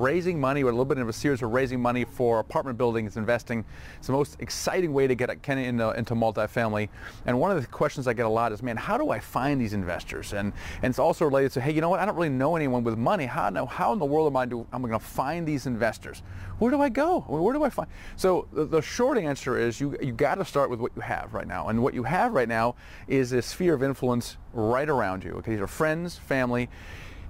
[0.00, 3.16] Raising money, or a little bit of a series of raising money for apartment buildings,
[3.16, 3.64] investing.
[3.98, 6.88] It's the most exciting way to get into, into multifamily.
[7.26, 9.60] And one of the questions I get a lot is, man, how do I find
[9.60, 10.32] these investors?
[10.32, 12.00] And and it's also related to, hey, you know what?
[12.00, 13.26] I don't really know anyone with money.
[13.26, 14.42] How know how in the world am I
[14.72, 16.22] I'm going to find these investors?
[16.58, 17.20] Where do I go?
[17.20, 17.88] Where do I find?
[18.16, 21.34] So the, the short answer is you you got to start with what you have
[21.34, 21.68] right now.
[21.68, 22.74] And what you have right now
[23.06, 25.32] is a sphere of influence right around you.
[25.34, 26.68] Okay, these are friends, family.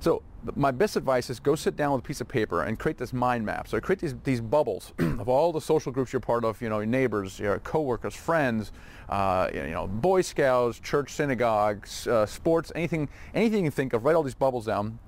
[0.00, 0.22] So
[0.54, 3.12] my best advice is go sit down with a piece of paper and create this
[3.12, 3.66] mind map.
[3.66, 6.78] So create these, these bubbles of all the social groups you're part of, you know,
[6.78, 8.72] your neighbors, your coworkers, friends,
[9.08, 14.14] uh, you know, Boy Scouts, church synagogues, uh, sports, anything, anything you think of, write
[14.14, 14.98] all these bubbles down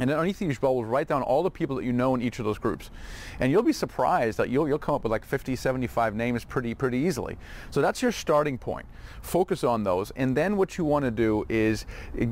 [0.00, 2.38] and then underneath these bubbles, write down all the people that you know in each
[2.38, 2.90] of those groups.
[3.38, 6.74] And you'll be surprised that you'll, you'll come up with like 50, 75 names pretty,
[6.74, 7.36] pretty easily.
[7.70, 8.86] So that's your starting point.
[9.20, 10.10] Focus on those.
[10.12, 11.84] And then what you want to do is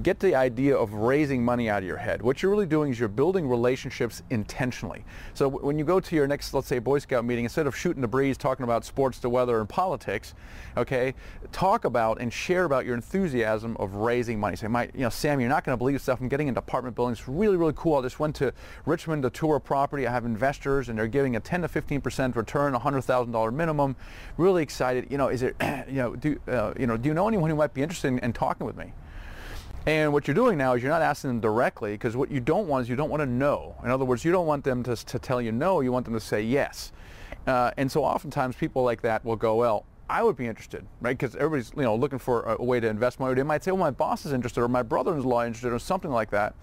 [0.02, 2.22] get the idea of raising money out of your head.
[2.22, 5.04] What you're really doing is you're building relationships intentionally.
[5.34, 8.00] So when you go to your next, let's say, Boy Scout meeting, instead of shooting
[8.00, 10.34] the breeze, talking about sports, the weather, and politics,
[10.78, 11.14] okay,
[11.52, 14.56] talk about and share about your enthusiasm of raising money.
[14.56, 16.20] Say, my, you know, Sam, you're not going to believe stuff.
[16.20, 17.28] I'm getting into apartment buildings.
[17.28, 17.96] Really really cool.
[17.96, 18.52] I just went to
[18.86, 20.06] Richmond to tour a property.
[20.06, 23.96] I have investors and they're giving a 10 to 15% return, $100,000 minimum.
[24.36, 25.06] Really excited.
[25.10, 25.56] You know, is it,
[25.88, 28.18] you know, do, uh, you know, do you know anyone who might be interested in,
[28.20, 28.92] in talking with me?
[29.86, 32.68] And what you're doing now is you're not asking them directly because what you don't
[32.68, 33.74] want is you don't want to know.
[33.82, 36.14] In other words, you don't want them to, to tell you no, you want them
[36.14, 36.92] to say yes.
[37.46, 41.16] Uh, and so oftentimes people like that will go, well, I would be interested, right?
[41.16, 43.34] Because everybody's, you know, looking for a, a, way to invest money.
[43.34, 46.10] They might say, well, my boss is interested or my brother-in-law is interested or something
[46.10, 46.54] like that.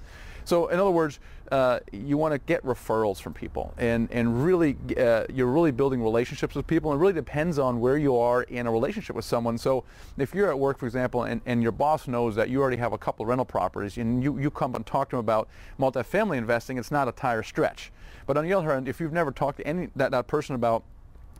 [0.46, 1.20] So in other words,
[1.52, 6.02] uh, you want to get referrals from people and, and really, uh, you're really building
[6.02, 9.26] relationships with people and it really depends on where you are in a relationship with
[9.26, 9.58] someone.
[9.58, 9.84] So
[10.18, 12.94] if you're at work, for example, and, and your boss knows that you already have
[12.94, 15.48] a couple rental properties and you, you come and talk to him about
[15.80, 17.92] multifamily investing, it's not a tire stretch.
[18.26, 20.84] But on the other hand, if you've never talked to any that, that person about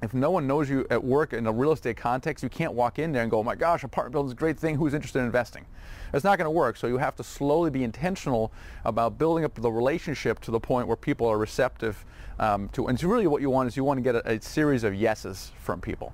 [0.02, 3.00] if no one knows you at work in a real estate context, you can't walk
[3.00, 4.76] in there and go, oh my gosh, apartment building is a great thing.
[4.76, 5.66] Who's interested in investing?
[6.14, 6.78] It's not going to work.
[6.78, 8.52] So you have to slowly be intentional
[8.84, 12.06] about building up the relationship to the point where people are receptive
[12.40, 12.88] um, to.
[12.88, 14.94] And so really what you want is you want to get a, a series of
[14.94, 16.14] yeses from people.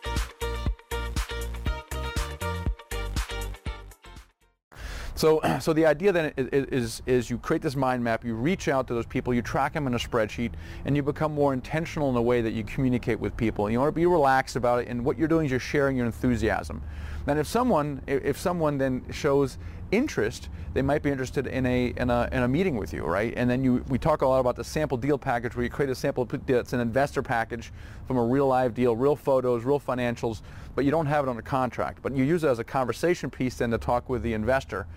[5.21, 8.87] So, so the idea then is, is, you create this mind map, you reach out
[8.87, 10.53] to those people, you track them in a spreadsheet,
[10.85, 13.69] and you become more intentional in the way that you communicate with people.
[13.69, 16.07] You want to be relaxed about it, and what you're doing is you're sharing your
[16.07, 16.81] enthusiasm.
[17.27, 19.59] Then if someone, if someone then shows
[19.91, 23.33] interest, they might be interested in a, in a, in a meeting with you, right?
[23.35, 25.89] And then you, we talk a lot about the sample deal package where you create
[25.89, 27.71] a sample that's an investor package
[28.07, 30.41] from a real live deal, real photos, real financials,
[30.75, 32.01] but you don't have it on a contract.
[32.01, 34.87] But you use it as a conversation piece then to talk with the investor.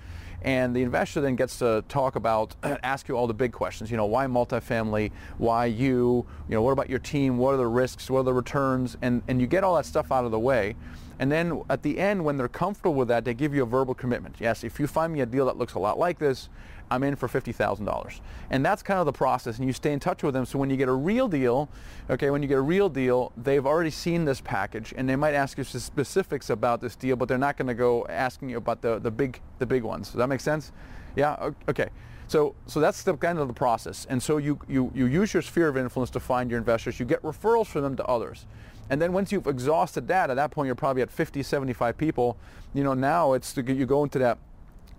[0.43, 3.91] And the investor then gets to talk about, ask you all the big questions.
[3.91, 5.11] You know, why multifamily?
[5.38, 6.26] Why you?
[6.49, 7.38] You know, what about your team?
[7.38, 8.11] What are the risks?
[8.11, 8.96] What are the returns?
[9.00, 10.76] And, and you get all that stuff out of the way.
[11.19, 13.95] And then at the end, when they're comfortable with that, they give you a verbal
[13.95, 14.37] commitment.
[14.41, 16.49] Yes, if you find me a deal that looks a lot like this,
[16.91, 18.21] I'm in for $50,000.
[18.51, 19.59] And that's kind of the process.
[19.59, 20.45] And you stay in touch with them.
[20.45, 21.69] So when you get a real deal,
[22.11, 25.35] okay, when you get a real deal, they've already seen this package and they might
[25.35, 28.83] ask you specifics about this deal, but they're not going to go asking you about
[28.83, 30.09] the, the big the big ones.
[30.09, 30.73] Does that make sense?
[31.17, 31.51] Yeah.
[31.69, 31.89] Okay.
[32.27, 34.07] So, so that's the kind of the process.
[34.09, 36.99] And so you, you, you use your sphere of influence to find your investors.
[36.99, 38.47] You get referrals from them to others.
[38.91, 42.37] And then once you've exhausted that, at that point you're probably at 50, 75 people.
[42.75, 44.39] You know, now it's you go into that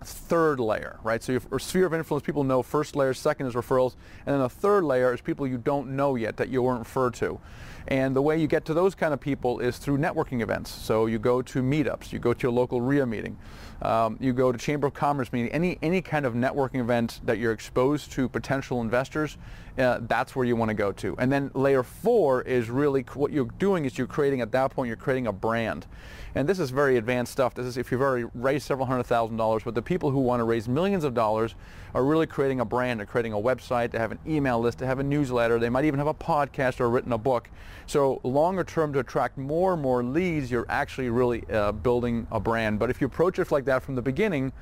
[0.04, 1.22] third layer, right?
[1.22, 3.94] So your sphere of influence, people know first layer, second is referrals,
[4.26, 7.14] and then the third layer is people you don't know yet that you weren't referred
[7.14, 7.40] to.
[7.88, 10.70] And the way you get to those kind of people is through networking events.
[10.70, 13.38] So you go to meetups, you go to a local REIA meeting,
[13.80, 17.38] um, you go to Chamber of Commerce meeting, any, any kind of networking event that
[17.38, 19.36] you're exposed to potential investors,
[19.78, 21.14] uh, that's where you want to go to.
[21.18, 24.88] And then layer four is really what you're doing is you're creating, at that point,
[24.88, 25.86] you're creating a brand.
[26.34, 27.54] And this is very advanced stuff.
[27.54, 30.40] This is if you've already raised several hundred thousand dollars, but the people who want
[30.40, 31.54] to raise millions of dollars
[31.94, 33.00] are really creating a brand.
[33.00, 33.90] They're creating a website.
[33.90, 34.78] They have an email list.
[34.78, 35.58] They have a newsletter.
[35.58, 37.48] They might even have a podcast or written a book.
[37.86, 42.38] So longer term to attract more and more leads, you're actually really uh, building a
[42.38, 42.78] brand.
[42.78, 44.52] But if you approach it like that from the beginning,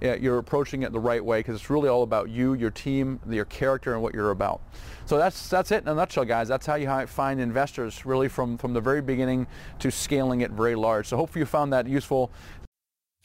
[0.00, 3.44] you're approaching it the right way because it's really all about you, your team, your
[3.46, 4.60] character, and what you're about.
[5.06, 6.46] So that's that's it in a nutshell, guys.
[6.46, 9.46] That's how you find investors, really from from the very beginning
[9.80, 11.08] to scaling it very large.
[11.08, 12.30] So hopefully you found that useful.